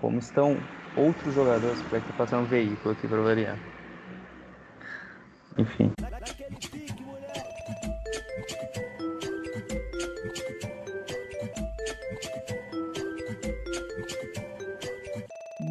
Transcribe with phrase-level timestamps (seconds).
[0.00, 0.56] como estão
[0.96, 3.58] outros jogadores, para que passar um veículo aqui para variar.
[5.58, 5.92] Enfim.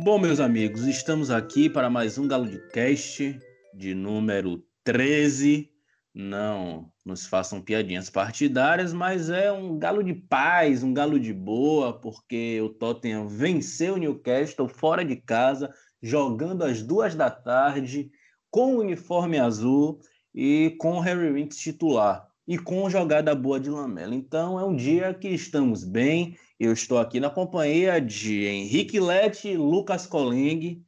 [0.04, 3.40] Bom, meus amigos, estamos aqui para mais um Galo de Cast
[3.74, 5.70] de número 13.
[6.14, 11.94] Não nos façam piadinhas partidárias, mas é um galo de paz, um galo de boa,
[11.94, 18.12] porque o Tottenham venceu o Newcastle fora de casa, jogando às duas da tarde,
[18.50, 20.00] com o uniforme azul
[20.34, 24.16] e com o Harry Winks titular e com jogada boa de Lamela.
[24.16, 26.36] Então é um dia que estamos bem.
[26.60, 30.84] Eu estou aqui na companhia de Henrique Lete e Lucas Coling.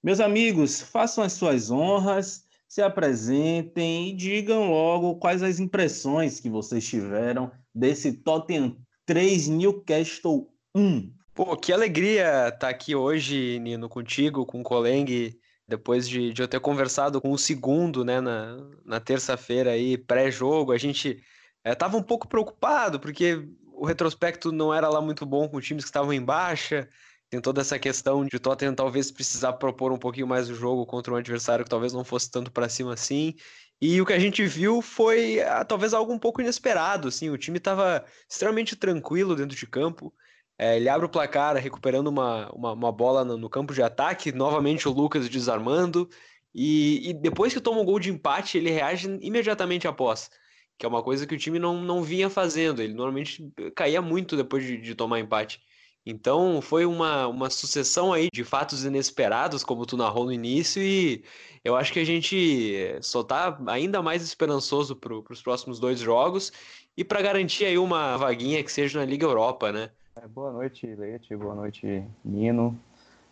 [0.00, 2.43] Meus amigos, façam as suas honras,
[2.74, 10.48] se apresentem e digam logo quais as impressões que vocês tiveram desse Tottenham 3 Newcastle
[10.74, 11.12] 1.
[11.32, 16.48] Pô, que alegria estar aqui hoje, Nino, contigo, com o Coleng depois de, de eu
[16.48, 21.22] ter conversado com o segundo, né, na, na terça-feira aí, pré-jogo, a gente
[21.64, 25.84] estava eh, um pouco preocupado, porque o retrospecto não era lá muito bom com times
[25.84, 26.88] que estavam em baixa,
[27.30, 30.86] tem toda essa questão de o Tottenham talvez precisar propor um pouquinho mais o jogo
[30.86, 33.34] contra um adversário que talvez não fosse tanto para cima assim,
[33.80, 37.38] e o que a gente viu foi ah, talvez algo um pouco inesperado, assim, o
[37.38, 40.14] time estava extremamente tranquilo dentro de campo,
[40.56, 44.30] é, ele abre o placar recuperando uma, uma, uma bola no, no, campo de ataque,
[44.32, 46.08] novamente o Lucas desarmando,
[46.54, 50.30] e, e, depois que toma um gol de empate, ele reage imediatamente após,
[50.78, 54.36] que é uma coisa que o time não, não vinha fazendo, ele normalmente caía muito
[54.36, 55.60] depois de, de tomar empate.
[56.06, 61.24] Então foi uma, uma sucessão aí de fatos inesperados, como tu narrou no início, e
[61.64, 66.52] eu acho que a gente só tá ainda mais esperançoso para os próximos dois jogos
[66.96, 69.90] e para garantir aí uma vaguinha que seja na Liga Europa, né?
[70.16, 71.34] É, boa noite, Leite.
[71.34, 72.78] Boa noite, Nino.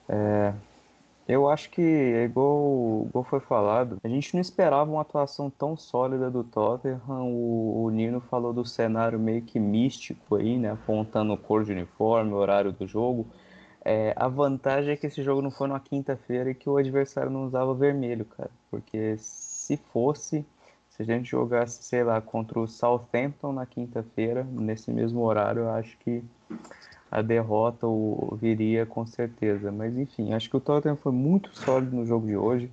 [0.08, 0.52] É,
[1.28, 6.30] eu acho que, igual, igual foi falado, a gente não esperava uma atuação tão sólida
[6.30, 7.00] do Tottenham.
[7.08, 10.72] O, o Nino falou do cenário meio que místico aí, né?
[10.72, 13.26] Apontando cor de uniforme, horário do jogo.
[13.84, 17.30] É, a vantagem é que esse jogo não foi numa quinta-feira e que o adversário
[17.30, 18.50] não usava vermelho, cara.
[18.70, 20.44] Porque se fosse,
[20.90, 25.70] se a gente jogasse, sei lá, contra o Southampton na quinta-feira, nesse mesmo horário, eu
[25.70, 26.22] acho que
[27.12, 27.86] a derrota
[28.40, 29.70] viria com certeza.
[29.70, 32.70] Mas enfim, acho que o Tottenham foi muito sólido no jogo de hoje.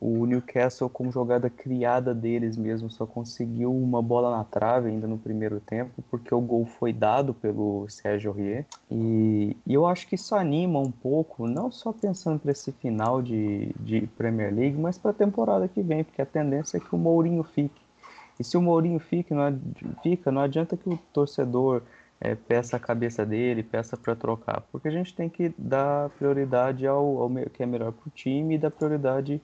[0.00, 5.18] O Newcastle, com jogada criada deles mesmo, só conseguiu uma bola na trave ainda no
[5.18, 8.64] primeiro tempo, porque o gol foi dado pelo Sérgio Rier.
[8.90, 13.20] E, e eu acho que isso anima um pouco, não só pensando para esse final
[13.20, 16.94] de, de Premier League, mas para a temporada que vem, porque a tendência é que
[16.94, 17.82] o Mourinho fique.
[18.38, 19.58] E se o Mourinho fique, não,
[20.00, 21.82] fica, não adianta que o torcedor
[22.20, 26.86] é, peça a cabeça dele, peça para trocar, porque a gente tem que dar prioridade
[26.86, 29.40] ao, ao que é melhor para o time e dar prioridade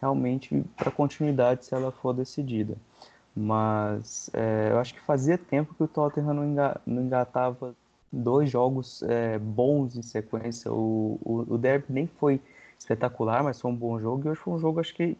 [0.00, 2.76] realmente para continuidade se ela for decidida.
[3.34, 7.74] Mas é, eu acho que fazia tempo que o Tottenham não, enga, não engatava
[8.10, 10.72] dois jogos é, bons em sequência.
[10.72, 12.40] O, o, o Derby nem foi
[12.78, 14.26] espetacular, mas foi um bom jogo.
[14.26, 15.18] E hoje foi um jogo, acho que,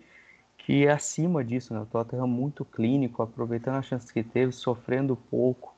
[0.56, 1.74] que é acima disso.
[1.74, 1.80] Né?
[1.80, 5.75] O Tottenham muito clínico, aproveitando a chance que teve, sofrendo pouco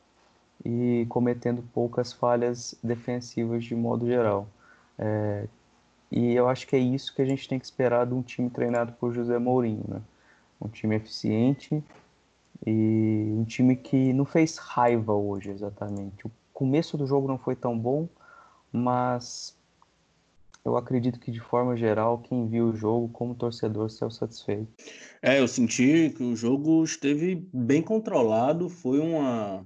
[0.64, 4.48] e cometendo poucas falhas defensivas de modo geral.
[4.98, 5.46] É,
[6.10, 8.50] e eu acho que é isso que a gente tem que esperar de um time
[8.50, 10.00] treinado por José Mourinho, né?
[10.60, 11.82] Um time eficiente
[12.66, 16.26] e um time que não fez raiva hoje exatamente.
[16.26, 18.08] O começo do jogo não foi tão bom,
[18.72, 19.56] mas
[20.64, 24.68] eu acredito que de forma geral quem viu o jogo como torcedor saiu satisfeito.
[25.22, 29.64] É, eu senti que o jogo esteve bem controlado, foi uma,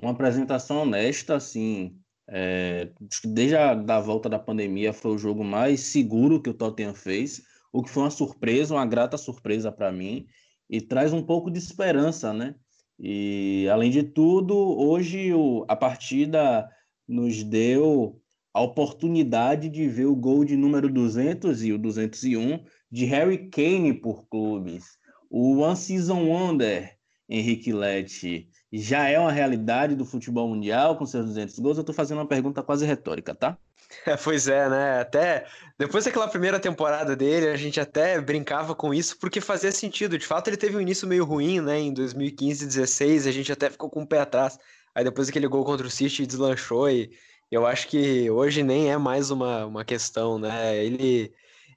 [0.00, 1.96] uma apresentação honesta, assim,
[2.28, 2.90] é,
[3.24, 7.42] desde a da volta da pandemia foi o jogo mais seguro que o Tottenham fez,
[7.72, 10.26] o que foi uma surpresa, uma grata surpresa para mim,
[10.68, 12.54] e traz um pouco de esperança, né?
[12.98, 16.68] E além de tudo, hoje o, a partida
[17.06, 18.20] nos deu
[18.52, 23.92] a oportunidade de ver o gol de número 200 e o 201 de Harry Kane
[23.92, 24.96] por clubes.
[25.28, 26.96] O One Season Wonder,
[27.34, 31.76] Henrique Lete, já é uma realidade do futebol mundial com seus 200 gols?
[31.76, 33.58] Eu estou fazendo uma pergunta quase retórica, tá?
[34.06, 35.00] É, pois é, né?
[35.00, 35.46] Até
[35.78, 40.18] depois daquela primeira temporada dele, a gente até brincava com isso porque fazia sentido.
[40.18, 41.78] De fato, ele teve um início meio ruim, né?
[41.78, 44.58] Em 2015, 16, a gente até ficou com o pé atrás.
[44.94, 47.10] Aí depois aquele gol contra o City deslanchou e
[47.50, 50.76] eu acho que hoje nem é mais uma, uma questão, né?
[50.84, 51.32] Ele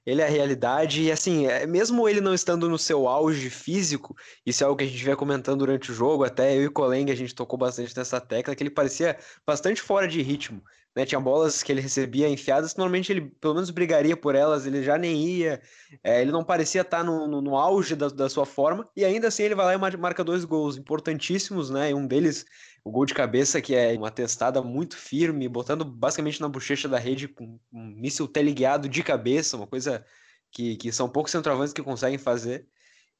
[0.08, 4.16] ele é a realidade, e assim, é, mesmo ele não estando no seu auge físico,
[4.46, 7.10] isso é algo que a gente vai comentando durante o jogo, até eu e Coleng
[7.10, 10.62] a gente tocou bastante nessa tecla, que ele parecia bastante fora de ritmo,
[10.94, 11.04] né?
[11.04, 14.82] Tinha bolas que ele recebia enfiadas, que normalmente ele pelo menos brigaria por elas, ele
[14.82, 15.60] já nem ia,
[16.02, 19.28] é, ele não parecia estar no, no, no auge da, da, sua forma, e ainda
[19.28, 21.90] assim ele vai lá e marca dois gols importantíssimos, né?
[21.90, 22.44] E um deles,
[22.84, 26.98] o gol de cabeça, que é uma testada muito firme, botando basicamente na bochecha da
[26.98, 30.04] rede com um míssil teleguiado de cabeça, uma coisa
[30.50, 32.66] que, que são poucos centroavantes que conseguem fazer.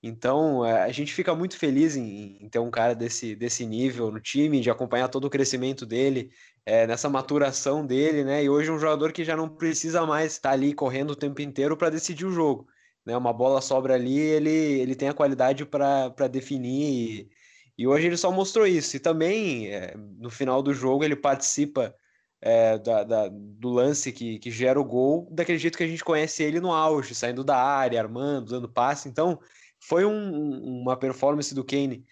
[0.03, 4.11] Então, é, a gente fica muito feliz em, em, ter um cara desse, desse nível
[4.13, 6.31] no time, de acompanhar todo o crescimento dele,
[6.69, 8.45] é, nessa maturação dele, né?
[8.45, 11.41] E hoje é um jogador que já não precisa mais estar ali correndo o tempo
[11.41, 12.69] inteiro para decidir o jogo.
[13.07, 13.17] Né?
[13.17, 16.93] Uma bola sobra ali, ele, ele tem a qualidade para definir.
[16.93, 17.31] E,
[17.79, 18.95] e, hoje ele só mostrou isso.
[18.97, 21.95] E também, é, no final do jogo, ele participa
[22.39, 26.05] é, da, da, do lance que, que gera o gol daquele jeito que a gente
[26.05, 29.09] conhece ele no auge, saindo da área, armando, dando passe.
[29.09, 29.41] Então
[29.81, 32.05] foi um, uma performance do Kane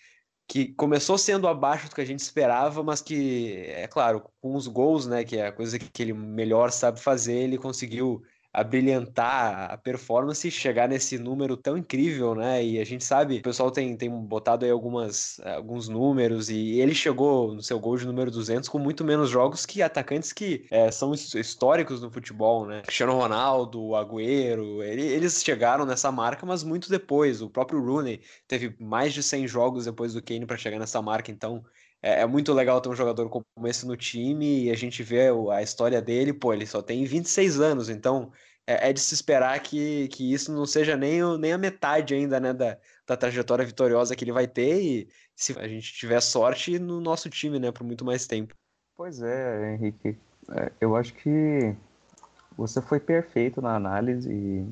[0.48, 4.66] que começou sendo abaixo do que a gente esperava, mas que, é claro, com os
[4.68, 8.22] gols, né, que é a coisa que ele melhor sabe fazer, ele conseguiu
[8.56, 12.64] a brilhantar a performance e chegar nesse número tão incrível, né?
[12.64, 16.94] E a gente sabe, o pessoal tem, tem botado aí algumas, alguns números e ele
[16.94, 20.90] chegou no seu gol de número 200 com muito menos jogos que atacantes que é,
[20.90, 22.80] são históricos no futebol, né?
[22.80, 27.42] Cristiano Ronaldo, Agüero, ele, eles chegaram nessa marca, mas muito depois.
[27.42, 31.30] O próprio Rooney teve mais de 100 jogos depois do Kane para chegar nessa marca,
[31.30, 31.62] então
[32.02, 35.28] é, é, muito legal ter um jogador como esse no time e a gente vê
[35.52, 38.30] a história dele, pô, ele só tem 26 anos, então
[38.66, 42.38] é, é de se esperar que, que isso não seja nem, nem a metade ainda,
[42.38, 46.78] né, da, da trajetória vitoriosa que ele vai ter e se a gente tiver sorte
[46.78, 48.54] no nosso time, né, por muito mais tempo.
[48.96, 50.18] Pois é, Henrique,
[50.50, 51.74] é, eu acho que
[52.56, 54.66] você foi perfeito na análise e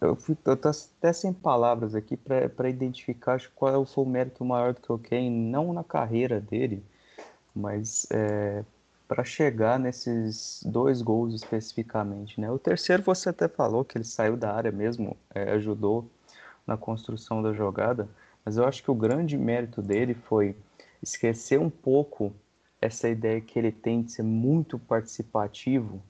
[0.00, 4.74] eu, fui, eu tô até sem palavras aqui para identificar qual foi o mérito maior
[4.74, 6.84] do que o Kane, não na carreira dele,
[7.54, 8.64] mas é,
[9.06, 12.50] para chegar nesses dois gols especificamente, né?
[12.50, 16.10] O terceiro você até falou que ele saiu da área mesmo, é, ajudou
[16.66, 18.08] na construção da jogada,
[18.44, 20.56] mas eu acho que o grande mérito dele foi
[21.02, 22.32] esquecer um pouco
[22.80, 26.02] essa ideia que ele tem de ser muito participativo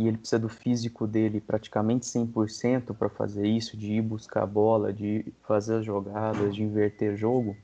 [0.00, 4.46] e ele precisa do físico dele praticamente 100% para fazer isso, de ir buscar a
[4.46, 7.54] bola, de fazer as jogadas, de inverter jogo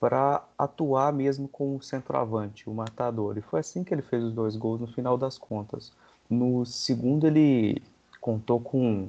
[0.00, 3.38] para atuar mesmo com o centroavante, o matador.
[3.38, 5.92] E foi assim que ele fez os dois gols no final das contas.
[6.28, 7.80] No segundo ele
[8.20, 9.08] contou com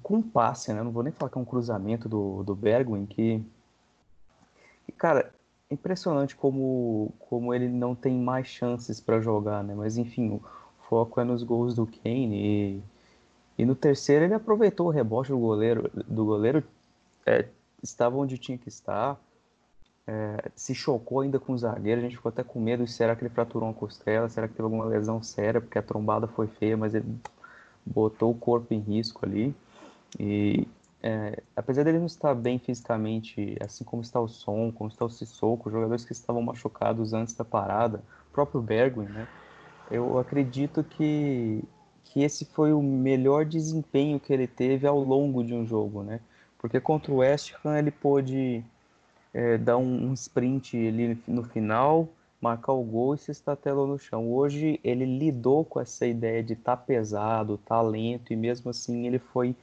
[0.00, 0.80] com um passe, né?
[0.80, 3.44] Não vou nem falar que é um cruzamento do, do Bergwijn que,
[4.86, 5.34] que cara,
[5.68, 9.74] impressionante como como ele não tem mais chances para jogar, né?
[9.74, 10.42] Mas enfim, o
[10.92, 12.82] foco é nos gols do Kane e,
[13.62, 16.62] e no terceiro ele aproveitou o rebote do goleiro do goleiro
[17.24, 17.48] é,
[17.82, 19.18] estava onde tinha que estar
[20.06, 23.22] é, se chocou ainda com o zagueiro, a gente ficou até com medo, será que
[23.22, 26.76] ele fraturou uma costela, será que teve alguma lesão séria, porque a trombada foi feia,
[26.76, 27.06] mas ele
[27.86, 29.54] botou o corpo em risco ali,
[30.18, 30.66] e
[31.02, 35.10] é, apesar dele não estar bem fisicamente, assim como está o Som, como está o
[35.10, 39.28] Sissoko, jogadores que estavam machucados antes da parada, o próprio Bergwijn, né,
[39.92, 41.62] eu acredito que,
[42.04, 46.20] que esse foi o melhor desempenho que ele teve ao longo de um jogo, né,
[46.58, 48.64] porque contra o West Ham ele pôde
[49.34, 52.08] é, dar um, um, sprint ali no final,
[52.40, 54.30] marcar o gol e se estatelou no chão.
[54.30, 59.06] Hoje ele lidou com essa ideia de estar tá pesado, tá lento e mesmo assim
[59.06, 59.54] ele foi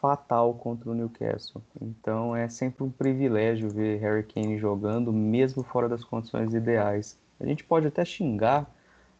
[0.00, 1.62] fatal contra o Newcastle.
[1.80, 7.18] Então é sempre um privilégio ver Harry Kane jogando, mesmo fora das condições ideais.
[7.40, 8.68] A gente pode até xingar,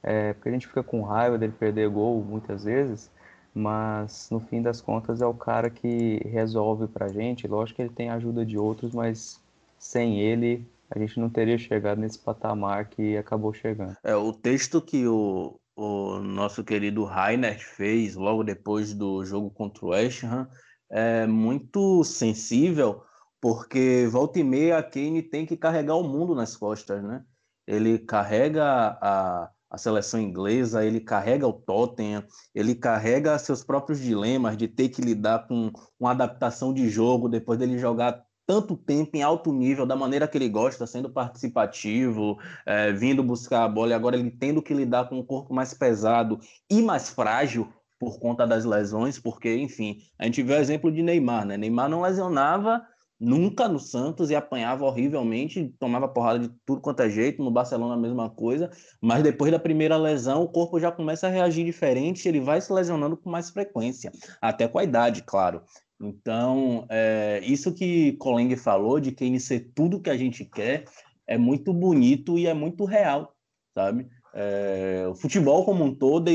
[0.02, 3.10] é, porque a gente fica com raiva dele perder gol muitas vezes,
[3.54, 7.48] mas no fim das contas é o cara que resolve pra gente.
[7.48, 9.40] Lógico que ele tem a ajuda de outros, mas
[9.78, 13.96] sem ele a gente não teria chegado nesse patamar que acabou chegando.
[14.02, 19.84] É, o texto que o, o nosso querido Rainer fez logo depois do jogo contra
[19.84, 20.48] o West Ham
[20.90, 23.02] é muito sensível,
[23.40, 27.22] porque volta e meia a Kane tem que carregar o mundo nas costas, né?
[27.66, 34.56] Ele carrega a, a seleção inglesa, ele carrega o Tottenham, ele carrega seus próprios dilemas
[34.56, 39.22] de ter que lidar com uma adaptação de jogo depois dele jogar tanto tempo em
[39.22, 43.92] alto nível, da maneira que ele gosta, sendo participativo, é, vindo buscar a bola, e
[43.92, 48.46] agora ele tendo que lidar com um corpo mais pesado e mais frágil por conta
[48.46, 51.58] das lesões, porque, enfim, a gente vê o exemplo de Neymar, né?
[51.58, 52.82] Neymar não lesionava
[53.20, 57.94] nunca no Santos e apanhava horrivelmente, tomava porrada de tudo quanto é jeito, no Barcelona
[57.94, 58.70] a mesma coisa,
[59.00, 62.72] mas depois da primeira lesão o corpo já começa a reagir diferente, ele vai se
[62.72, 65.62] lesionando com mais frequência, até com a idade, claro.
[66.00, 70.84] Então, é, isso que Coleng falou de Kane ser tudo que a gente quer
[71.26, 73.34] é muito bonito e é muito real.
[73.74, 74.06] sabe?
[74.32, 76.30] É, o futebol como um todo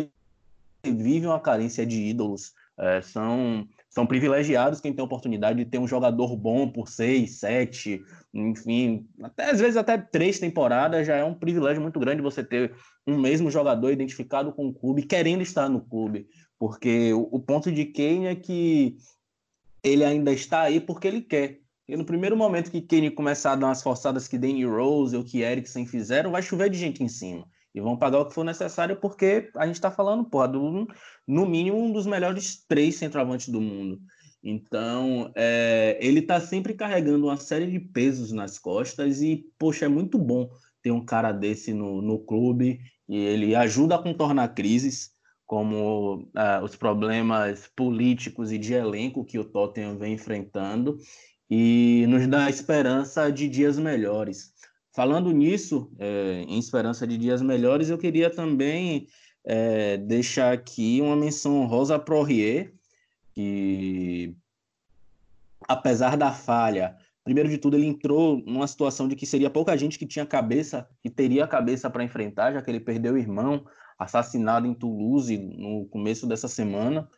[0.83, 2.53] vive uma carência de ídolos.
[2.77, 7.37] É, são, são privilegiados quem tem a oportunidade de ter um jogador bom por seis,
[7.37, 12.43] sete, enfim, até às vezes até três temporadas já é um privilégio muito grande você
[12.43, 12.73] ter
[13.05, 17.71] um mesmo jogador identificado com o clube, querendo estar no clube, porque o, o ponto
[17.71, 18.97] de Kane é que
[19.83, 21.59] ele ainda está aí porque ele quer.
[21.87, 25.23] E no primeiro momento que Kane começar a dar umas forçadas que Danny Rose ou
[25.23, 27.47] que Eriksen fizeram, vai chover de gente em cima.
[27.73, 30.87] E vão pagar o que for necessário, porque a gente está falando, porra, do,
[31.27, 33.99] no mínimo, um dos melhores três centroavantes do mundo.
[34.43, 39.87] Então, é, ele está sempre carregando uma série de pesos nas costas e, poxa, é
[39.87, 40.49] muito bom
[40.81, 45.11] ter um cara desse no, no clube e ele ajuda a contornar crises,
[45.45, 50.97] como uh, os problemas políticos e de elenco que o Tottenham vem enfrentando
[51.49, 54.51] e nos dá esperança de dias melhores.
[54.93, 59.07] Falando nisso, é, em esperança de dias melhores, eu queria também
[59.43, 61.65] é, deixar aqui uma menção
[62.15, 62.71] o Rie,
[63.33, 64.35] que,
[65.67, 69.97] apesar da falha, primeiro de tudo, ele entrou numa situação de que seria pouca gente
[69.97, 73.65] que tinha cabeça, que teria cabeça para enfrentar, já que ele perdeu o irmão
[73.97, 77.09] assassinado em Toulouse no começo dessa semana.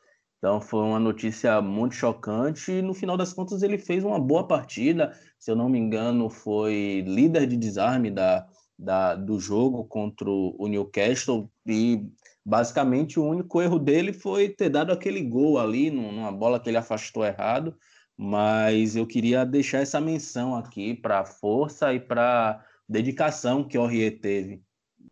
[0.46, 4.48] Então foi uma notícia muito chocante e no final das contas ele fez uma boa
[4.48, 5.12] partida.
[5.40, 8.48] Se eu não me engano, foi líder de desarme da,
[8.78, 12.08] da, do jogo contra o Newcastle e
[12.46, 16.78] basicamente o único erro dele foi ter dado aquele gol ali numa bola que ele
[16.78, 17.76] afastou errado.
[18.16, 23.82] Mas eu queria deixar essa menção aqui para a força e para dedicação que o
[23.82, 24.62] Aurier teve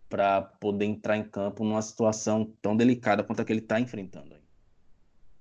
[0.07, 4.42] para poder entrar em campo numa situação tão delicada quanto a que ele está enfrentando.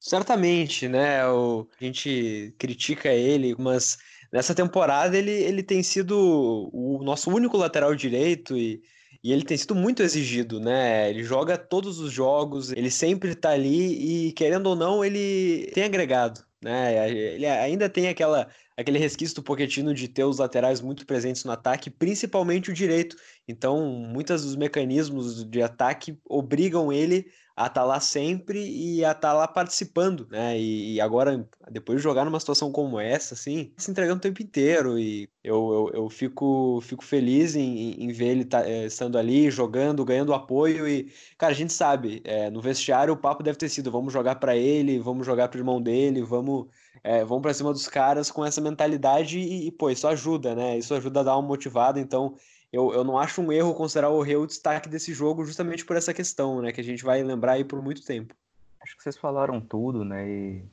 [0.02, 1.24] Certamente, né?
[1.28, 3.96] O, a gente critica ele, mas
[4.32, 8.82] nessa temporada ele, ele tem sido o nosso único lateral direito e,
[9.22, 11.08] e ele tem sido muito exigido, né?
[11.08, 15.84] Ele joga todos os jogos, ele sempre tá ali e, querendo ou não, ele tem
[15.84, 17.08] agregado, né?
[17.08, 21.52] Ele ainda tem aquela, aquele resquício do Pochettino de ter os laterais muito presentes no
[21.52, 23.14] ataque, principalmente o direito.
[23.46, 29.12] Então, muitos dos mecanismos de ataque obrigam ele a estar tá lá sempre e a
[29.12, 30.58] estar tá lá participando, né?
[30.58, 34.42] E, e, agora, depois de jogar numa situação como essa, assim, se entregando o tempo
[34.42, 34.98] inteiro.
[34.98, 39.50] E eu, eu, eu fico, fico feliz em, em ver ele tá, é, estando ali,
[39.50, 40.88] jogando, ganhando apoio.
[40.88, 44.36] E, cara, a gente sabe, é, no vestiário o papo deve ter sido: vamos jogar
[44.36, 46.68] para ele, vamos jogar pro irmão dele, vamos,
[47.04, 49.38] é, vamos para cima dos caras com essa mentalidade.
[49.38, 50.78] E, e, pô, isso ajuda, né?
[50.78, 52.00] Isso ajuda a dar uma motivada.
[52.00, 52.34] Então,
[52.72, 55.94] eu, eu não acho um erro considerar o Rei o destaque desse jogo justamente por
[55.94, 56.72] essa questão, né?
[56.72, 58.34] Que a gente vai lembrar aí por muito tempo.
[58.80, 60.26] Acho que vocês falaram tudo, né?
[60.26, 60.64] E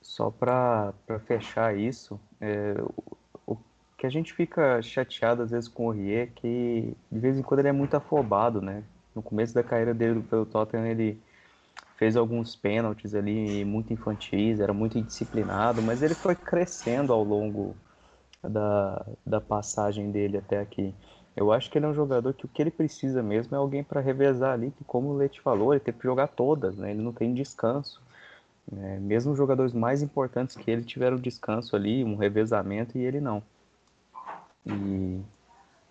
[0.00, 0.94] só para
[1.26, 2.74] fechar isso, é,
[3.46, 3.58] o, o,
[3.98, 7.42] que a gente fica chateado às vezes com o Rie é que de vez em
[7.42, 8.82] quando ele é muito afobado, né?
[9.14, 11.20] No começo da carreira dele pelo Tottenham ele
[11.98, 17.76] fez alguns pênaltis ali muito infantis, era muito indisciplinado, mas ele foi crescendo ao longo
[18.42, 20.94] da, da passagem dele até aqui.
[21.36, 23.84] Eu acho que ele é um jogador que o que ele precisa mesmo é alguém
[23.84, 26.90] para revezar ali, que como o Leite falou, ele tem que jogar todas, né?
[26.90, 28.02] Ele não tem descanso.
[28.70, 28.98] Né?
[29.00, 33.42] Mesmo os jogadores mais importantes que ele tiveram descanso ali, um revezamento, e ele não.
[34.66, 35.20] E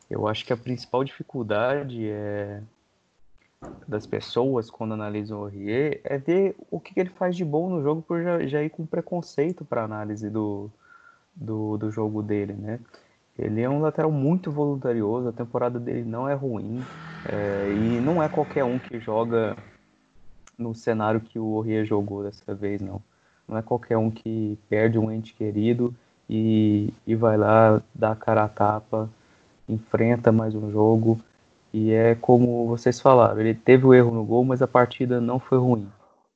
[0.09, 2.61] eu acho que a principal dificuldade é
[3.87, 7.81] das pessoas quando analisam o Rie é ver o que ele faz de bom no
[7.81, 10.69] jogo por já, já ir com preconceito para análise do,
[11.39, 12.79] do, do jogo dele, né?
[13.38, 16.84] Ele é um lateral muito voluntarioso, a temporada dele não é ruim,
[17.32, 19.56] é, e não é qualquer um que joga
[20.58, 23.00] no cenário que o Orria jogou dessa vez, não.
[23.48, 25.94] Não é qualquer um que perde um ente querido
[26.27, 29.08] e, e vai lá, dá a cara a tapa,
[29.70, 31.20] enfrenta mais um jogo.
[31.72, 35.38] E é como vocês falaram, ele teve o erro no gol, mas a partida não
[35.38, 35.88] foi ruim.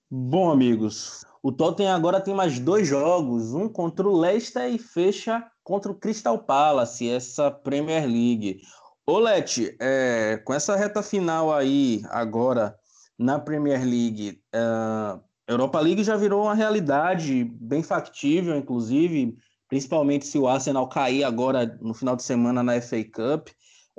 [0.09, 5.43] Bom, amigos, o Tottenham agora tem mais dois jogos, um contra o Leicester e fecha
[5.63, 8.61] contra o Crystal Palace, essa Premier League.
[9.05, 12.75] Ô Leti, é, com essa reta final aí agora
[13.17, 19.35] na Premier League, a é, Europa League já virou uma realidade bem factível, inclusive,
[19.67, 23.49] principalmente se o Arsenal cair agora no final de semana na FA Cup.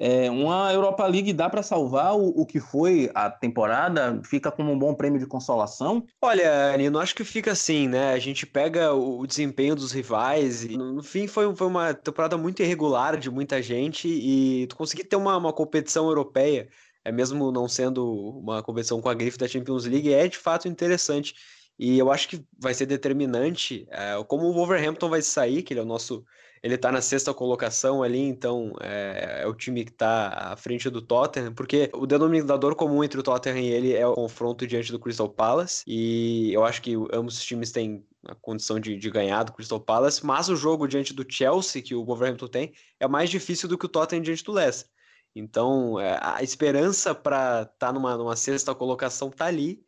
[0.04, 4.20] É, uma Europa League dá para salvar o, o, que foi a temporada?
[4.24, 6.04] Fica como um bom prêmio de consolação?
[6.20, 8.12] Olha, Nino, acho que fica assim, né?
[8.12, 11.94] A gente pega o, o desempenho dos rivais e no, no fim foi, foi, uma
[11.94, 16.68] temporada muito irregular de muita gente e tu conseguir ter uma, uma competição europeia,
[17.04, 18.04] é mesmo não sendo
[18.40, 21.32] uma competição com a grife da Champions League, é de fato interessante.
[21.78, 25.78] E eu acho que vai ser determinante é, como o Wolverhampton vai sair, que ele
[25.80, 26.24] é o nosso
[26.62, 30.88] ele tá na sexta colocação ali, então é, é o time que tá à frente
[30.88, 34.92] do Tottenham, porque o denominador comum entre o Tottenham e ele é o confronto diante
[34.92, 39.10] do Crystal Palace, e eu acho que ambos os times têm a condição de, de
[39.10, 43.08] ganhar do Crystal Palace, mas o jogo diante do Chelsea, que o Wolverhampton tem, é
[43.08, 44.88] mais difícil do que o Tottenham diante do Leicester.
[45.34, 49.82] Então, é, a esperança para estar tá numa, numa sexta colocação tá ali,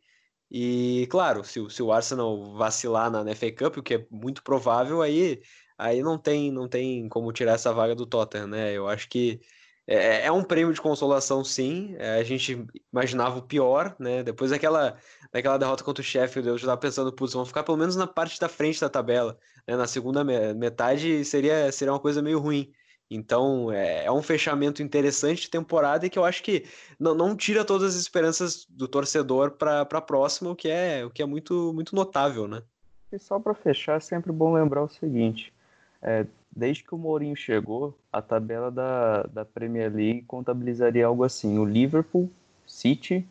[0.51, 4.43] e, claro, se, se o Arsenal vacilar na, na FA Cup, o que é muito
[4.43, 5.41] provável, aí,
[5.77, 8.73] aí não, tem, não tem como tirar essa vaga do Tottenham, né?
[8.73, 9.41] Eu acho que
[9.87, 11.95] é, é um prêmio de consolação, sim.
[11.99, 14.23] É, a gente imaginava o pior, né?
[14.23, 14.97] Depois daquela,
[15.31, 18.07] daquela derrota contra o Sheffield, eu já estava pensando, putz, vão ficar pelo menos na
[18.07, 19.37] parte da frente da tabela.
[19.67, 19.75] Né?
[19.75, 22.71] Na segunda metade seria, seria uma coisa meio ruim.
[23.09, 26.65] Então é, é, um fechamento interessante de temporada e que eu acho que
[26.99, 31.11] não, não tira todas as esperanças do torcedor para a próxima, o que é, o
[31.11, 32.63] que é muito, muito notável, né?
[33.11, 35.53] E só para fechar, é sempre bom lembrar o seguinte:
[36.01, 36.25] é,
[36.55, 41.65] desde que o Mourinho chegou, a tabela da, da Premier League contabilizaria algo assim: o
[41.65, 42.29] Liverpool,
[42.65, 43.27] City,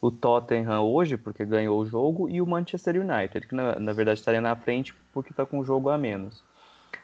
[0.00, 4.18] o Tottenham hoje, porque ganhou o jogo, e o Manchester United, que na, na verdade
[4.18, 6.42] estaria na frente porque está com um jogo a menos.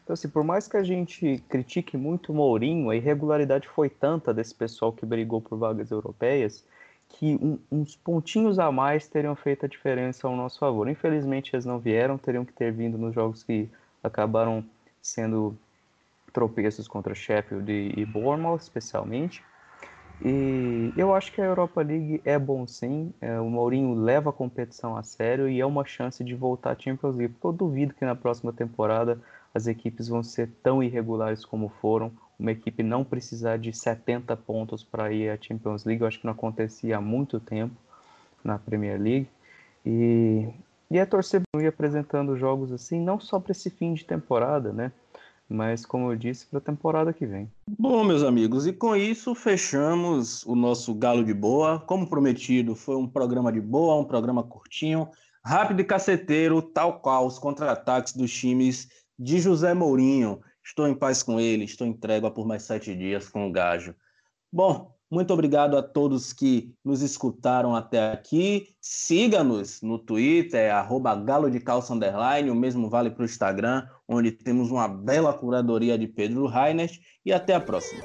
[0.03, 4.35] Então, assim, por mais que a gente critique muito o Mourinho, a irregularidade foi tanta
[4.35, 6.65] desse pessoal que brigou por vagas europeias
[7.11, 10.89] que um, uns pontinhos a mais teriam feito a diferença ao nosso favor.
[10.89, 13.69] Infelizmente, eles não vieram, teriam que ter vindo nos jogos que
[14.03, 14.65] acabaram
[15.01, 15.57] sendo
[16.33, 19.43] tropeços contra Sheffield e Bournemouth, especialmente.
[20.23, 23.13] E eu acho que a Europa League é bom sim.
[23.21, 26.79] É, o Mourinho leva a competição a sério e é uma chance de voltar à
[26.79, 27.35] Champions League.
[27.35, 29.19] Porque eu duvido que na próxima temporada
[29.55, 32.13] as equipes vão ser tão irregulares como foram.
[32.39, 36.27] Uma equipe não precisar de 70 pontos para ir à Champions League, eu acho que
[36.27, 37.75] não acontecia há muito tempo
[38.45, 39.29] na Premier League.
[39.85, 40.49] E,
[40.91, 44.93] e a torcida ir apresentando jogos assim, não só para esse fim de temporada, né?
[45.49, 47.51] Mas, como eu disse, para a temporada que vem.
[47.67, 51.81] Bom, meus amigos, e com isso fechamos o nosso Galo de Boa.
[51.81, 55.09] Como prometido, foi um programa de boa, um programa curtinho,
[55.45, 58.89] rápido e caceteiro, tal qual os contra-ataques dos times
[59.19, 60.41] de José Mourinho.
[60.65, 63.93] Estou em paz com ele, estou em trégua por mais sete dias com o Gajo.
[64.53, 68.69] Bom, muito obrigado a todos que nos escutaram até aqui.
[68.81, 73.87] Siga-nos no Twitter, é arroba galo de calça underline, o mesmo vale para o Instagram,
[74.09, 77.01] onde temos uma bela curadoria de Pedro Reinert.
[77.27, 78.03] E até a próxima.